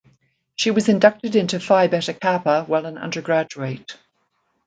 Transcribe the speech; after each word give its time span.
She 0.55 0.71
was 0.71 0.89
inducted 0.89 1.35
into 1.35 1.59
Phi 1.59 1.85
Beta 1.85 2.11
Kappa 2.15 2.63
while 2.65 2.87
an 2.87 2.97
undergraduate. 2.97 3.97